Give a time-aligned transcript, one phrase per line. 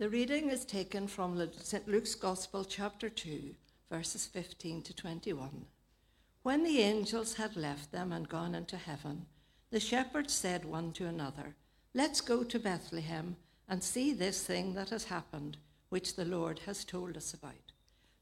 [0.00, 1.86] The reading is taken from St.
[1.86, 3.54] Luke's Gospel, chapter 2,
[3.90, 5.66] verses 15 to 21.
[6.42, 9.26] When the angels had left them and gone into heaven,
[9.70, 11.54] the shepherds said one to another,
[11.92, 13.36] Let's go to Bethlehem
[13.68, 15.58] and see this thing that has happened,
[15.90, 17.72] which the Lord has told us about.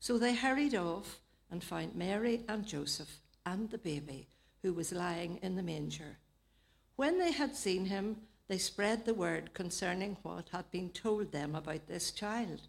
[0.00, 4.26] So they hurried off and found Mary and Joseph and the baby,
[4.62, 6.18] who was lying in the manger.
[6.96, 8.16] When they had seen him,
[8.48, 12.62] they spread the word concerning what had been told them about this child.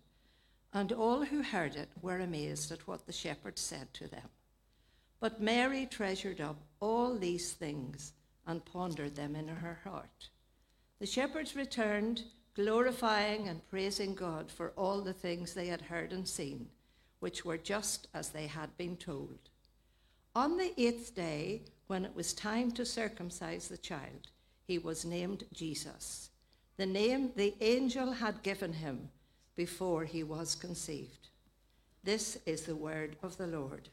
[0.73, 4.29] And all who heard it were amazed at what the shepherds said to them.
[5.19, 8.13] But Mary treasured up all these things
[8.45, 10.29] and pondered them in her heart.
[10.99, 12.23] The shepherds returned,
[12.55, 16.67] glorifying and praising God for all the things they had heard and seen,
[17.19, 19.39] which were just as they had been told.
[20.35, 24.29] On the eighth day, when it was time to circumcise the child,
[24.69, 26.29] he was named Jesus,
[26.77, 29.09] the name the angel had given him
[29.55, 31.29] before he was conceived.
[32.03, 33.89] This is the word of the Lord.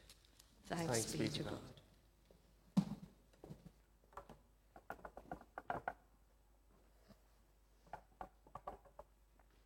[0.67, 1.53] Thanks, Thanks be, be, to God.
[2.75, 2.85] God.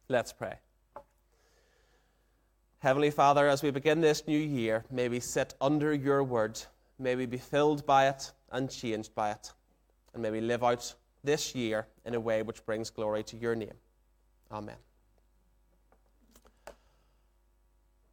[0.08, 0.56] Let's pray.
[2.80, 6.58] Heavenly Father, as we begin this new year, may we sit under your word,
[7.00, 9.52] may we be filled by it and changed by it,
[10.14, 13.56] and may we live out this year in a way which brings glory to your
[13.56, 13.74] name.
[14.52, 14.76] Amen.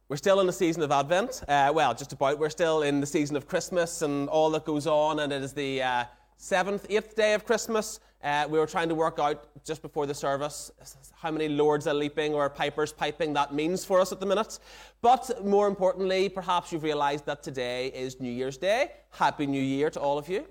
[0.07, 1.43] We're still in the season of Advent.
[1.47, 2.39] Uh, well, just about.
[2.39, 5.53] We're still in the season of Christmas and all that goes on, and it is
[5.53, 6.05] the uh,
[6.37, 7.99] seventh, eighth day of Christmas.
[8.23, 10.71] Uh, we were trying to work out just before the service
[11.15, 14.59] how many lords are leaping or pipers piping that means for us at the minute.
[15.01, 18.91] But more importantly, perhaps you've realised that today is New Year's Day.
[19.11, 20.45] Happy New Year to all of you.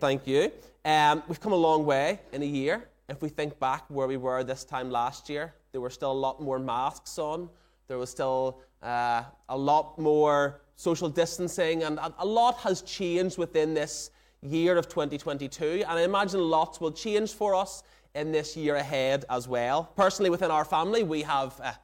[0.00, 0.50] Thank you.
[0.84, 2.88] Um, we've come a long way in a year.
[3.08, 6.20] If we think back where we were this time last year, there were still a
[6.26, 7.48] lot more masks on.
[7.88, 13.72] There was still uh, a lot more social distancing, and a lot has changed within
[13.72, 14.10] this
[14.42, 15.84] year of 2022.
[15.88, 17.82] And I imagine lots will change for us
[18.14, 19.84] in this year ahead as well.
[19.96, 21.78] Personally, within our family, we have a,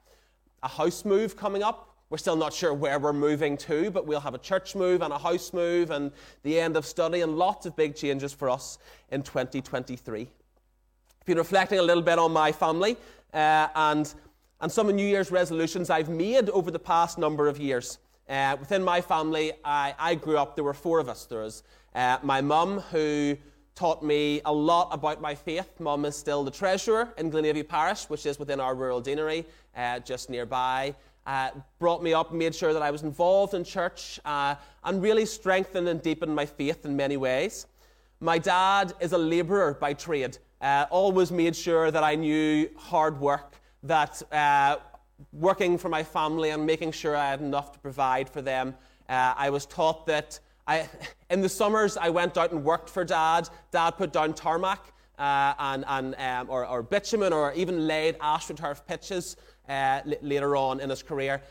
[0.63, 1.90] a house move coming up.
[2.11, 5.13] We're still not sure where we're moving to, but we'll have a church move and
[5.13, 6.11] a house move and
[6.43, 8.79] the end of study and lots of big changes for us
[9.13, 10.23] in 2023.
[10.23, 12.97] I've been reflecting a little bit on my family
[13.33, 14.13] uh, and,
[14.61, 17.99] and some of New Year's resolutions I've made over the past number of years.
[18.29, 21.27] Uh, within my family, I, I, grew up, there were four of us.
[21.27, 21.63] There was
[21.95, 23.37] uh, my mum, who
[23.77, 25.79] taught me a lot about my faith.
[25.79, 29.47] Mum is still the treasurer in Glenavy Parish, which is within our rural deanery
[29.77, 30.95] uh, just nearby
[31.27, 34.55] uh, brought me up, made sure that I was involved in church, uh,
[34.85, 37.67] and really strengthened and deepened my faith in many ways.
[38.21, 43.19] My dad is a labourer by trade, uh, always made sure that I knew hard
[43.21, 44.77] work, that uh,
[45.33, 48.75] working for my family and making sure I had enough to provide for them.
[49.09, 50.89] Uh, I was taught that I,
[51.31, 53.49] in the summers I went out and worked for dad.
[53.71, 54.93] Dad put down tarmac.
[55.21, 59.37] Uh, and, and um, or, or, bitumen or even laid astroturf pitches
[59.69, 61.43] uh, later on in his career.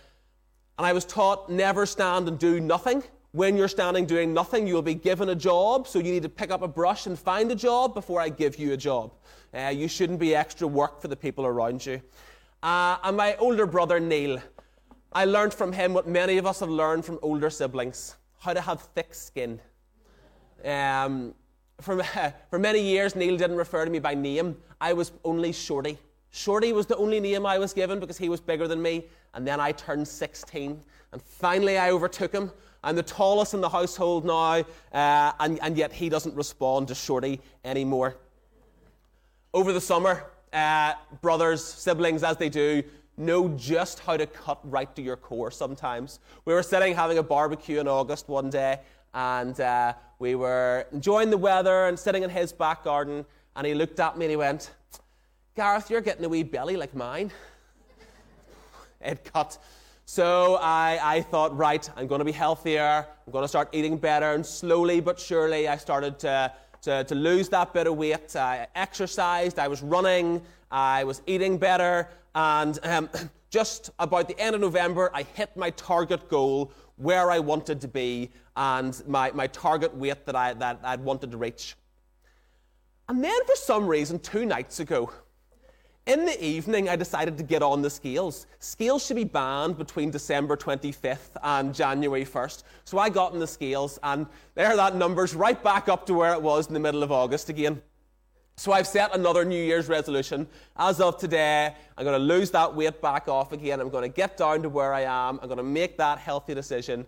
[0.79, 3.03] And I was taught never stand and do nothing.
[3.31, 6.49] When you're standing doing nothing, you'll be given a job, so you need to pick
[6.49, 9.13] up a brush and find a job before I give you a job.
[9.53, 12.01] Uh, you shouldn't be extra work for the people around you.
[12.63, 14.41] Uh, and my older brother, Neil,
[15.13, 18.61] I learned from him what many of us have learned from older siblings how to
[18.61, 19.59] have thick skin.
[20.65, 21.35] Um,
[21.81, 22.03] for,
[22.49, 24.57] for many years, Neil didn't refer to me by name.
[24.81, 25.97] I was only Shorty.
[26.31, 29.05] Shorty was the only name I was given because he was bigger than me.
[29.33, 30.81] And then I turned 16.
[31.11, 32.51] And finally, I overtook him.
[32.83, 34.63] I'm the tallest in the household now,
[34.93, 38.15] uh, and, and yet he doesn't respond to Shorty anymore.
[39.53, 40.23] Over the summer,
[40.53, 42.83] uh, brothers, siblings, as they do,
[43.17, 46.19] know just how to cut right to your core sometimes.
[46.45, 48.79] We were sitting having a barbecue in August one day,
[49.13, 53.25] and uh, we were enjoying the weather and sitting in his back garden,
[53.55, 54.71] and he looked at me and he went,
[55.55, 57.31] Gareth, you're getting a wee belly like mine.
[59.01, 59.57] it cut.
[60.05, 63.05] So I, I thought, right, I'm going to be healthier.
[63.27, 64.33] I'm going to start eating better.
[64.33, 66.51] And slowly but surely, I started to,
[66.81, 68.35] to, to lose that bit of weight.
[68.35, 70.41] I exercised, I was running,
[70.71, 72.07] I was eating better.
[72.39, 73.09] And um,
[73.49, 77.87] just about the end of November, I hit my target goal where I wanted to
[77.87, 81.75] be and my, my target weight that, I, that I'd wanted to reach.
[83.09, 85.11] And then, for some reason, two nights ago,
[86.05, 88.47] in the evening, I decided to get on the scales.
[88.59, 92.63] Scales should be banned between December 25th and January 1st.
[92.85, 96.33] So I got on the scales, and there that number's right back up to where
[96.33, 97.81] it was in the middle of August again.
[98.59, 100.45] So I've set another New Year's resolution.
[100.75, 103.79] As of today, I'm going to lose that weight back off again.
[103.79, 105.39] I'm going to get down to where I am.
[105.41, 107.05] I'm going to make that healthy decision.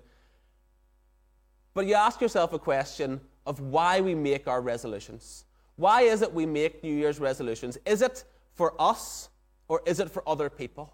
[1.73, 5.43] But you ask yourself a question of why we make our resolutions.
[5.75, 7.77] Why is it we make New Year's resolutions?
[7.85, 9.27] Is it for us
[9.67, 10.93] or is it for other people?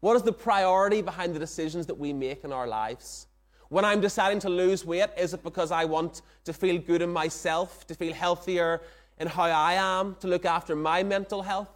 [0.00, 3.28] What is the priority behind the decisions that we make in our lives?
[3.68, 7.12] When I'm deciding to lose weight, is it because I want to feel good in
[7.12, 8.80] myself, to feel healthier
[9.18, 11.70] in how I am, to look after my mental health?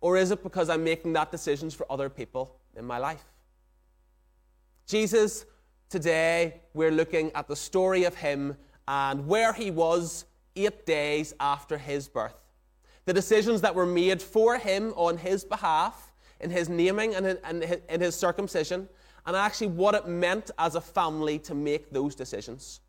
[0.00, 3.24] Or is it because I'm making that decisions for other people in my life?
[4.86, 5.44] Jesus,
[5.88, 8.56] today we're looking at the story of him
[8.88, 10.24] and where he was
[10.56, 12.34] eight days after his birth.
[13.04, 16.10] The decisions that were made for him on his behalf
[16.40, 17.38] in his naming and
[17.88, 18.88] in his circumcision,
[19.26, 22.80] and actually what it meant as a family to make those decisions.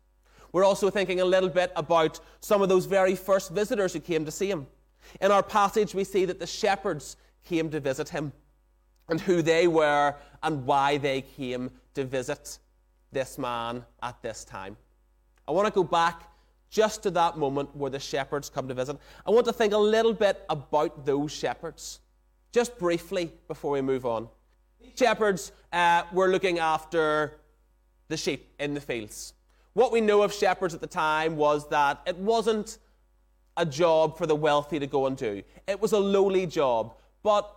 [0.52, 4.24] We're also thinking a little bit about some of those very first visitors who came
[4.24, 4.66] to see him.
[5.20, 8.32] In our passage, we see that the shepherds came to visit him
[9.08, 12.58] and who they were and why they came to visit
[13.10, 14.76] this man at this time.
[15.48, 16.28] I want to go back
[16.70, 18.96] just to that moment where the shepherds come to visit.
[19.26, 22.00] I want to think a little bit about those shepherds,
[22.52, 24.28] just briefly before we move on.
[24.96, 27.38] Shepherds uh, were looking after
[28.08, 29.34] the sheep in the fields.
[29.74, 32.78] What we know of shepherds at the time was that it wasn't
[33.56, 36.94] a job for the wealthy to go and do, it was a lowly job.
[37.22, 37.50] But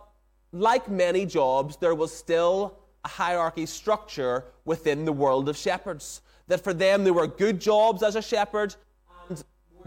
[0.52, 6.22] like many jobs, there was still a hierarchy structure within the world of shepherds.
[6.48, 8.74] That for them, there were good jobs as a shepherd
[9.28, 9.42] and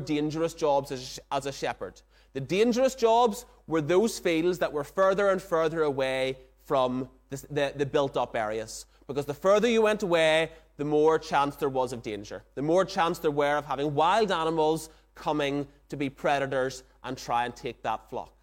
[0.05, 2.01] dangerous jobs as, a shepherd.
[2.33, 7.73] The dangerous jobs were those fields that were further and further away from the, the,
[7.75, 8.85] the built up areas.
[9.07, 12.41] Because the further you went away, the more chance there was of danger.
[12.55, 17.43] The more chance there were of having wild animals coming to be predators and try
[17.43, 18.33] and take that flock.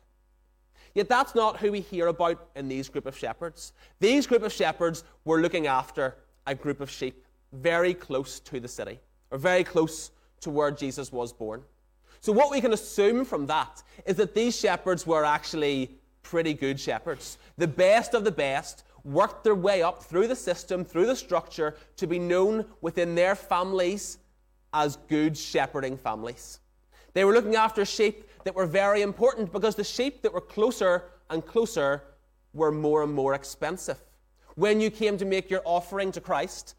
[0.94, 3.72] Yet that's not who we hear about in these group of shepherds.
[4.00, 6.14] These group of shepherds were looking after
[6.46, 7.24] a group of sheep
[7.54, 9.00] very close to the city,
[9.30, 10.10] or very close
[10.42, 11.62] to where Jesus was born.
[12.20, 16.78] So, what we can assume from that is that these shepherds were actually pretty good
[16.78, 17.38] shepherds.
[17.56, 21.76] The best of the best worked their way up through the system, through the structure,
[21.96, 24.18] to be known within their families
[24.74, 26.60] as good shepherding families.
[27.14, 31.04] They were looking after sheep that were very important because the sheep that were closer
[31.30, 32.02] and closer
[32.52, 33.98] were more and more expensive.
[34.56, 36.74] When you came to make your offering to Christ,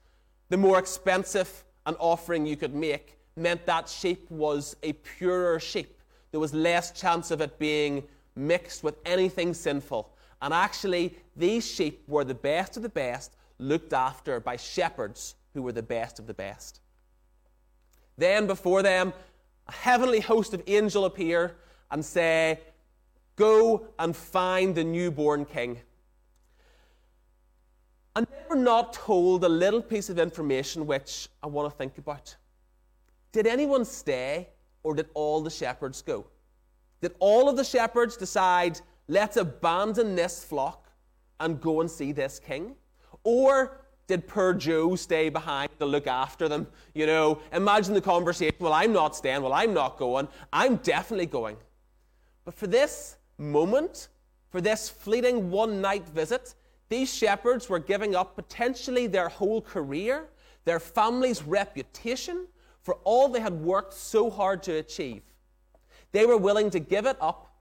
[0.50, 6.02] the more expensive an offering you could make meant that sheep was a purer sheep.
[6.32, 8.04] There was less chance of it being
[8.36, 10.12] mixed with anything sinful.
[10.42, 15.64] And actually, these sheep were the best of the best, looked after by shepherds who
[15.64, 16.80] were the best of the best.
[18.18, 19.14] Then, before them,
[19.68, 21.56] a heavenly host of angels appear
[21.92, 22.60] and say,
[23.36, 25.80] Go and find the newborn king.
[28.16, 32.00] And they were not told a little piece of information which I want to think
[32.00, 32.36] about.
[33.32, 34.50] Did anyone stay,
[34.82, 36.26] or did all the shepherds go?
[37.00, 40.90] Did all of the shepherds decide, let's abandon this flock
[41.40, 42.76] and go and see this king?
[43.24, 46.68] Or did poor Joe stay behind to look after them?
[46.94, 51.26] You know, imagine the conversation well, I'm not staying, well, I'm not going, I'm definitely
[51.26, 51.58] going.
[52.46, 54.08] But for this moment,
[54.50, 56.56] for this fleeting one night visit,
[56.90, 60.30] these shepherds were giving up potentially their whole career,
[60.64, 62.48] their family's reputation,
[62.82, 65.22] for all they had worked so hard to achieve.
[66.14, 67.54] They were willing to give it up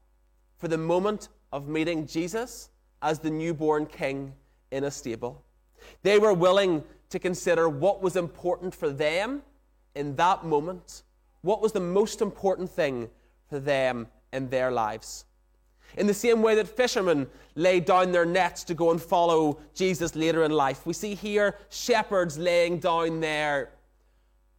[0.59, 2.69] for the moment of meeting Jesus
[3.01, 4.35] as the newborn king
[4.73, 5.43] in a stable.
[6.03, 9.41] They were willing to consider what was important for them
[9.95, 11.03] in that moment,
[11.41, 13.09] what was the most important thing
[13.49, 15.25] for them in their lives.
[15.97, 20.15] In the same way that fishermen lay down their nets to go and follow Jesus
[20.15, 23.71] later in life, we see here shepherds laying down their.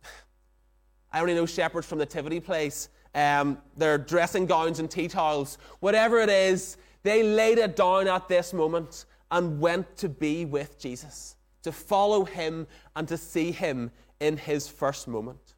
[1.13, 5.57] I only know shepherds from the Nativity place um, their dressing gowns and tea towels,
[5.79, 6.77] whatever it is,
[7.07, 12.25] they laid it down at this moment and went to be with Jesus, to follow
[12.25, 15.55] him and to see him in his first moment.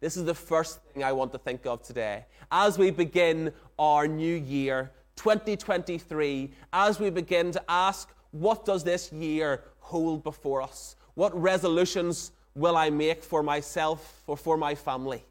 [0.00, 2.26] This is the first thing I want to think of today.
[2.50, 9.10] As we begin our new year, 2023, as we begin to ask, what does this
[9.12, 10.96] year hold before us?
[11.14, 15.24] What resolutions will I make for myself or for my family?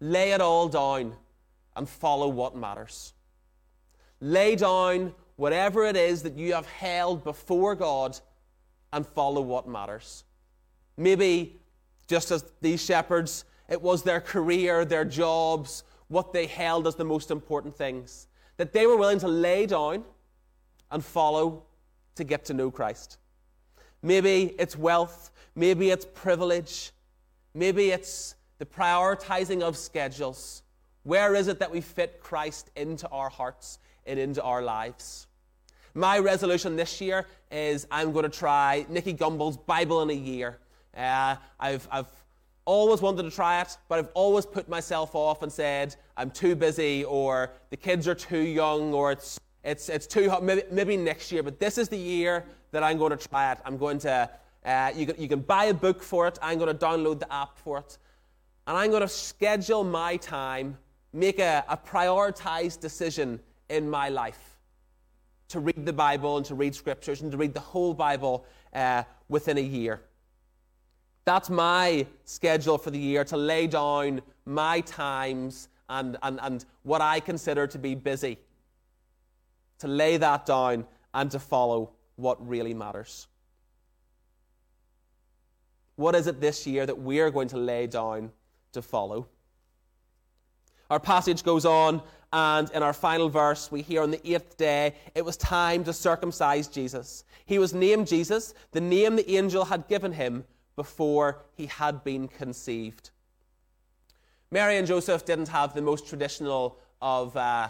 [0.00, 1.14] lay it all down
[1.76, 3.12] and follow what matters.
[4.20, 8.18] Lay down whatever it is that you have held before God
[8.92, 10.24] and follow what matters.
[10.96, 11.60] Maybe,
[12.06, 17.04] just as these shepherds, it was their career, their jobs, what they held as the
[17.04, 18.26] most important things.
[18.56, 20.04] That they were willing to lay down
[20.90, 21.62] and follow
[22.16, 23.16] to get to know Christ.
[24.02, 26.90] Maybe it's wealth, maybe it's privilege,
[27.54, 30.62] maybe it's the prioritizing of schedules.
[31.04, 33.78] Where is it that we fit Christ into our hearts
[34.10, 35.28] and into our lives?
[35.94, 40.58] My resolution this year is I'm going to try Nicky Gumbel's Bible in a year.
[40.96, 42.06] Uh, I've, I've
[42.64, 46.54] always wanted to try it, but I've always put myself off and said I'm too
[46.54, 50.96] busy, or the kids are too young, or it's, it's, it's too hot, maybe, maybe
[50.96, 51.42] next year.
[51.42, 53.58] But this is the year that I'm going to try it.
[53.64, 54.30] I'm going to,
[54.64, 57.32] uh, you, can, you can buy a book for it, I'm going to download the
[57.32, 57.98] app for it,
[58.66, 60.76] and I'm going to schedule my time,
[61.12, 63.40] make a, a prioritized decision
[63.70, 64.58] in my life
[65.48, 69.02] to read the Bible and to read scriptures and to read the whole Bible uh,
[69.28, 70.00] within a year.
[71.24, 77.00] That's my schedule for the year to lay down my times and, and, and what
[77.00, 78.38] I consider to be busy.
[79.80, 83.26] To lay that down and to follow what really matters.
[85.96, 88.30] What is it this year that we're going to lay down
[88.72, 89.26] to follow?
[90.90, 94.94] Our passage goes on and in our final verse, we hear on the eighth day,
[95.14, 97.24] it was time to circumcise Jesus.
[97.44, 100.44] He was named Jesus, the name the angel had given him
[100.76, 103.10] before he had been conceived.
[104.52, 107.68] Mary and Joseph didn't have the most traditional of uh,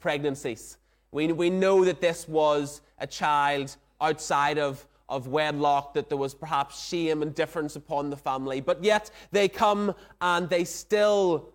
[0.00, 0.76] pregnancies.
[1.12, 6.34] We, we know that this was a child outside of, of wedlock, that there was
[6.34, 11.53] perhaps shame and difference upon the family, but yet they come and they still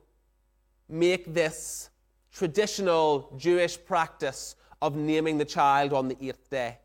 [0.90, 1.90] make this
[2.32, 6.78] traditional Jewish practice of naming the child on the eighth day.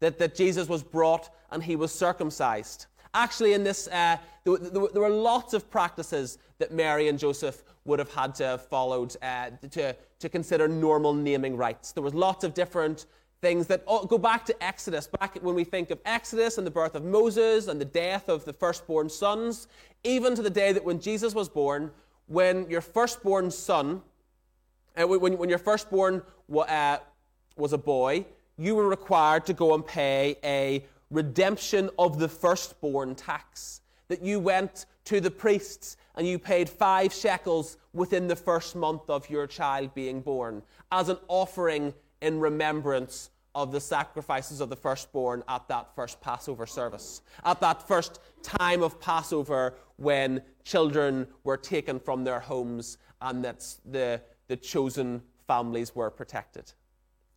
[0.00, 2.86] That, that Jesus was brought and he was circumcised.
[3.14, 7.62] Actually, in this, uh, there, there, there, were lots of practices that Mary and Joseph
[7.84, 11.92] would have had to have followed uh, to, to consider normal naming rites.
[11.92, 13.06] There was lots of different
[13.40, 15.06] things that oh, go back to Exodus.
[15.06, 18.44] Back when we think of Exodus and the birth of Moses and the death of
[18.44, 19.68] the firstborn sons,
[20.02, 21.90] even to the day that when Jesus was born,
[22.26, 24.02] when your firstborn son
[24.96, 26.22] uh, when, when your firstborn
[26.56, 26.98] uh,
[27.56, 28.24] was a boy,
[28.56, 33.80] you were required to go and pay a redemption of the firstborn tax.
[34.08, 39.08] That you went to the priests and you paid five shekels within the first month
[39.08, 40.62] of your child being born
[40.92, 46.66] as an offering in remembrance of the sacrifices of the firstborn at that first Passover
[46.66, 53.44] service, at that first time of Passover when children were taken from their homes and
[53.44, 56.72] that the the chosen families were protected.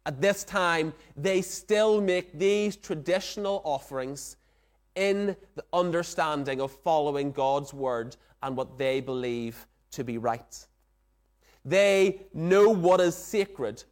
[0.05, 4.37] At this time, they still make these traditional offerings
[4.95, 10.65] in the understanding of following God's word and what they believe to be right.
[11.65, 13.83] They know what is sacred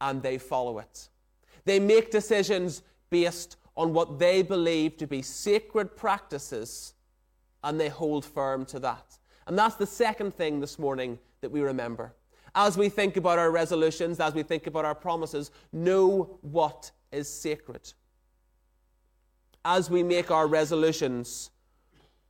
[0.00, 1.08] and they follow it.
[1.64, 6.94] They make decisions based on what they believe to be sacred practices
[7.64, 9.18] and they hold firm to that.
[9.46, 12.14] And that's the second thing this morning that we remember
[12.54, 17.28] as we think about our resolutions, as we think about our promises, know what is
[17.28, 17.92] sacred.
[19.64, 21.50] As we make our resolutions,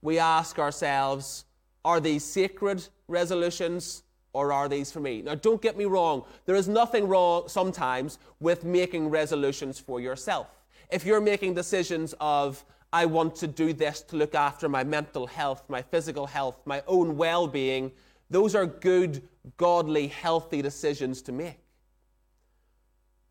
[0.00, 1.44] we ask ourselves,
[1.84, 5.22] are these sacred resolutions or are these for me?
[5.22, 6.24] Now, don't get me wrong.
[6.46, 10.46] There is nothing wrong sometimes with making resolutions for yourself.
[10.90, 15.26] If you're making decisions of, I want to do this to look after my mental
[15.26, 17.92] health, my physical health, my own well being,
[18.30, 19.22] those are good,
[19.56, 21.58] godly, healthy decisions to make.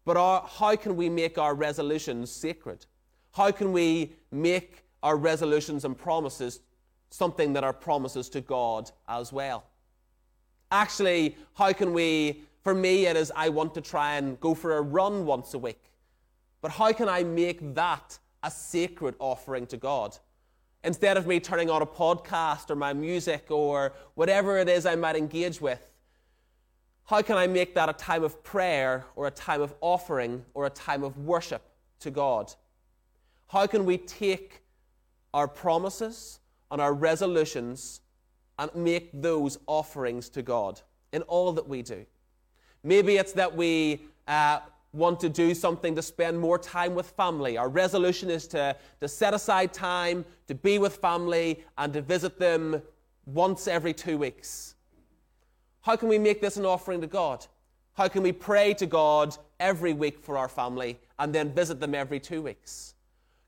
[0.05, 2.85] But our, how can we make our resolutions sacred?
[3.33, 6.59] How can we make our resolutions and promises
[7.09, 9.65] something that are promises to God as well?
[10.71, 14.77] Actually, how can we, for me, it is I want to try and go for
[14.77, 15.91] a run once a week.
[16.61, 20.17] But how can I make that a sacred offering to God?
[20.83, 24.95] Instead of me turning on a podcast or my music or whatever it is I
[24.95, 25.91] might engage with,
[27.05, 30.65] how can I make that a time of prayer or a time of offering or
[30.65, 31.61] a time of worship
[31.99, 32.53] to God?
[33.47, 34.61] How can we take
[35.33, 38.01] our promises and our resolutions
[38.61, 40.79] and make those offerings to God
[41.11, 42.05] in all that we do?
[42.83, 44.59] Maybe it's that we uh,
[44.93, 47.57] want to do something to spend more time with family.
[47.57, 52.37] Our resolution is to, to set aside time to be with family and to visit
[52.37, 52.81] them
[53.25, 54.75] once every two weeks.
[55.81, 57.45] How can we make this an offering to God?
[57.93, 61.95] How can we pray to God every week for our family and then visit them
[61.95, 62.93] every two weeks?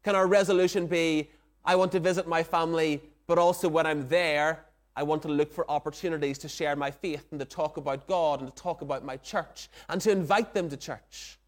[0.03, 1.29] Can our resolution be,
[1.63, 4.65] I want to visit my family, but also when I'm there,
[4.95, 8.41] I want to look for opportunities to share my faith and to talk about God
[8.41, 11.39] and to talk about my church and to invite them to church.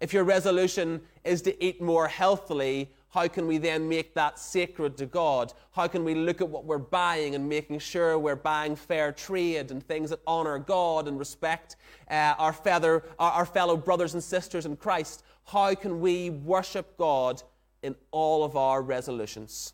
[0.00, 4.96] If your resolution is to eat more healthily, how can we then make that sacred
[4.98, 5.52] to God?
[5.72, 9.72] How can we look at what we're buying and making sure we're buying fair trade
[9.72, 11.76] and things that honor God and respect
[12.10, 15.24] uh, our, feather, our, our fellow brothers and sisters in Christ?
[15.46, 17.42] How can we worship God
[17.82, 19.72] in all of our resolutions?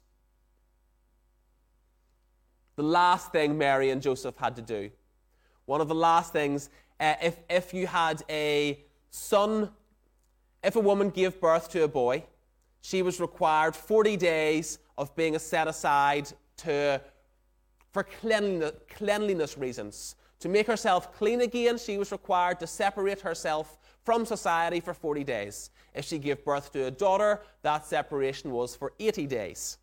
[2.76, 4.90] The last thing Mary and Joseph had to do,
[5.66, 9.70] one of the last things, uh, if, if you had a son,
[10.62, 12.24] if a woman gave birth to a boy,
[12.80, 16.28] she was required 40 days of being set aside
[16.58, 17.00] to,
[17.92, 20.16] for cleanliness, cleanliness reasons.
[20.40, 25.24] To make herself clean again, she was required to separate herself from society for 40
[25.24, 25.70] days.
[25.94, 29.78] If she gave birth to a daughter, that separation was for 80 days.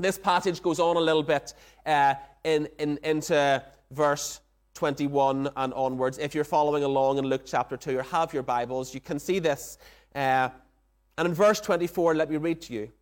[0.00, 2.14] This passage goes on a little bit uh,
[2.44, 4.40] in, in, into verse
[4.74, 6.18] 21 and onwards.
[6.18, 9.40] If you're following along in Luke chapter 2 or have your Bibles, you can see
[9.40, 9.76] this.
[10.14, 10.50] Uh,
[11.16, 12.92] and in verse 24, let me read to you.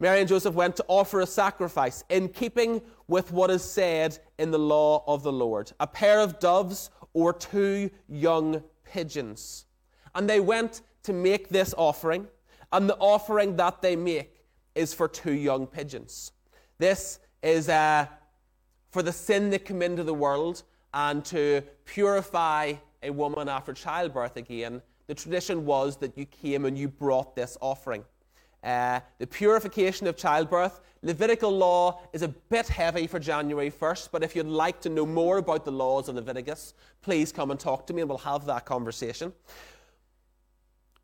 [0.00, 4.50] Mary and Joseph went to offer a sacrifice in keeping with what is said in
[4.50, 9.66] the law of the Lord a pair of doves or two young pigeons.
[10.14, 12.26] And they went to make this offering,
[12.72, 14.31] and the offering that they make
[14.74, 16.32] is for two young pigeons.
[16.78, 18.06] This is uh,
[18.90, 20.62] for the sin that came into the world
[20.94, 26.78] and to purify a woman after childbirth again the tradition was that you came and
[26.78, 28.04] you brought this offering.
[28.62, 30.80] Uh, the purification of childbirth.
[31.02, 35.04] Levitical law is a bit heavy for January 1st, but if you'd like to know
[35.04, 38.46] more about the laws of Leviticus, please come and talk to me and we'll have
[38.46, 39.32] that conversation.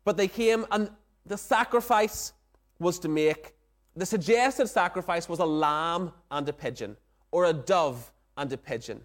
[0.05, 0.89] But they came and
[1.25, 2.33] the sacrifice
[2.79, 3.53] was to make,
[3.95, 6.95] the suggested sacrifice was a lamb and a pigeon,
[7.31, 9.01] or a dove and a pigeon.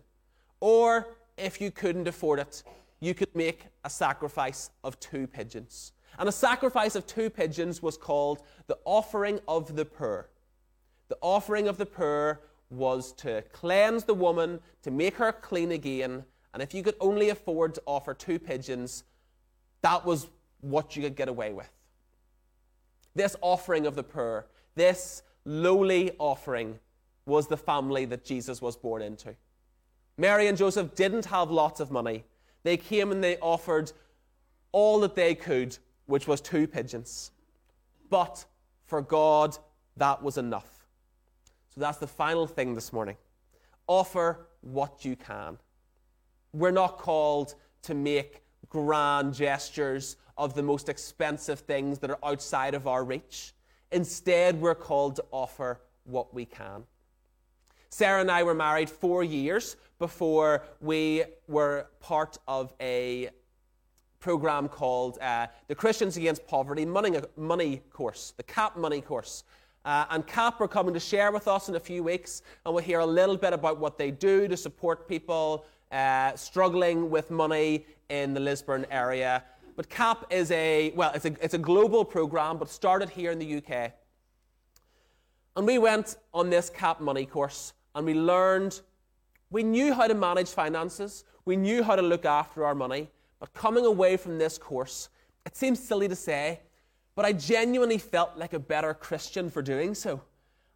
[0.60, 2.62] Or if you couldn't afford it,
[3.00, 5.92] you could make a sacrifice of two pigeons.
[6.18, 10.28] And a sacrifice of two pigeons was called the offering of the poor.
[11.08, 16.24] The offering of the poor was to cleanse the woman, to make her clean again.
[16.52, 19.04] And if you could only afford to offer two pigeons,
[19.82, 20.28] that was
[20.60, 21.70] what you could get away with.
[23.14, 26.78] This offering of the poor, this lowly offering,
[27.26, 29.34] was the family that Jesus was born into.
[30.16, 32.24] Mary and Joseph didn't have lots of money,
[32.62, 33.92] they came and they offered
[34.72, 37.30] all that they could, which was two pigeons.
[38.10, 38.44] But
[38.86, 39.56] for God,
[39.96, 40.86] that was enough.
[41.74, 43.16] So that's the final thing this morning.
[43.86, 45.58] Offer what you can.
[46.52, 52.74] We're not called to make grand gestures of the most expensive things that are outside
[52.74, 53.52] of our reach.
[53.92, 56.84] Instead, we're called to offer what we can.
[57.90, 63.30] Sarah and I were married four years before we were part of a
[64.18, 69.44] program called uh, the Christians Against Poverty Money, Money Course, the CAP Money Course.
[69.84, 72.82] Uh, and CAP are coming to share with us in a few weeks, and we'll
[72.82, 77.84] hear a little bit about what they do to support people uh, struggling with money
[78.08, 79.44] in the Lisburn area.
[79.76, 83.38] But CAP is a, well, it's a, it's a global program, but started here in
[83.38, 83.92] the UK.
[85.56, 88.80] And we went on this CAP money course, and we learned
[89.50, 93.08] we knew how to manage finances, we knew how to look after our money,
[93.38, 95.10] but coming away from this course,
[95.46, 96.60] it seems silly to say,
[97.14, 100.20] but I genuinely felt like a better Christian for doing so.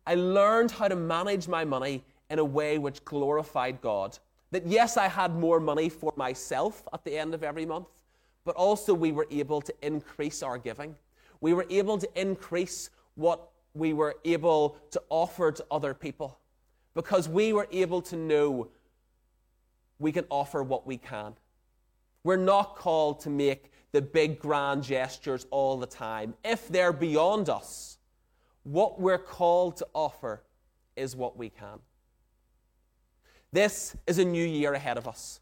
[0.06, 4.16] I learned how to manage my money in a way which glorified God.
[4.52, 7.88] That yes, I had more money for myself at the end of every month,
[8.48, 10.96] but also we were able to increase our giving.
[11.42, 16.38] We were able to increase what we were able to offer to other people
[16.94, 18.70] because we were able to know
[19.98, 21.34] we can offer what we can.
[22.24, 26.32] We're not called to make the big grand gestures all the time.
[26.42, 27.98] If they're beyond us,
[28.62, 30.42] what we're called to offer
[30.96, 31.80] is what we can.
[33.52, 35.40] This is a new year ahead of us.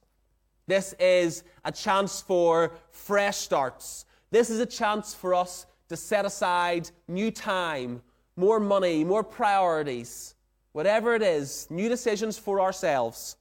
[0.66, 4.04] This is a chance for fresh starts.
[4.30, 8.02] This is a chance for us to set aside new time,
[8.36, 10.34] more money, more priorities,
[10.72, 13.36] whatever it is, new decisions for ourselves,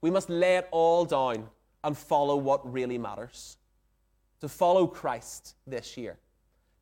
[0.00, 1.48] we must lay it all down
[1.84, 3.58] and follow what really matters.
[4.40, 6.18] To follow Christ this year.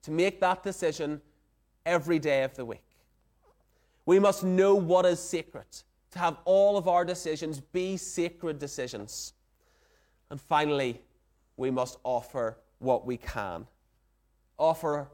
[0.02, 1.20] To make that decision
[1.84, 2.84] every day of the week.
[4.06, 5.66] We must know what is sacred.
[6.18, 9.34] To have all of our decisions be sacred decisions.
[10.30, 11.00] And finally,
[11.56, 13.68] we must offer what we can.
[14.58, 15.06] Offer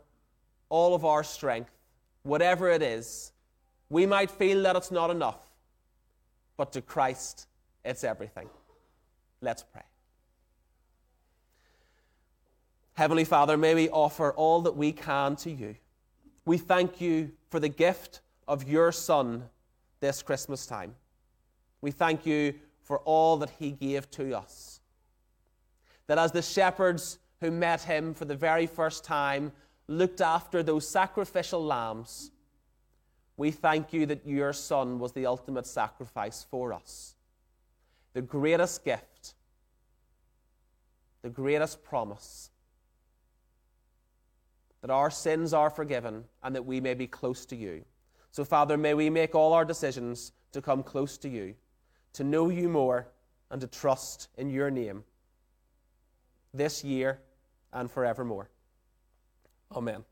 [0.70, 1.70] all of our strength,
[2.22, 3.32] whatever it is,
[3.90, 5.46] we might feel that it's not enough,
[6.56, 7.48] but to Christ,
[7.84, 8.48] it's everything.
[9.42, 9.84] Let's pray.
[12.94, 15.76] Heavenly Father, may we offer all that we can to you.
[16.46, 19.50] We thank you for the gift of your Son
[20.04, 20.94] this Christmas time.
[21.80, 24.80] We thank you for all that he gave to us.
[26.08, 29.50] That as the shepherds who met him for the very first time
[29.88, 32.32] looked after those sacrificial lambs,
[33.38, 37.16] we thank you that your Son was the ultimate sacrifice for us.
[38.12, 39.32] The greatest gift,
[41.22, 42.50] the greatest promise
[44.82, 47.86] that our sins are forgiven and that we may be close to you.
[48.34, 51.54] So, Father, may we make all our decisions to come close to you,
[52.14, 53.06] to know you more,
[53.48, 55.04] and to trust in your name
[56.52, 57.20] this year
[57.72, 58.50] and forevermore.
[59.70, 60.04] Amen.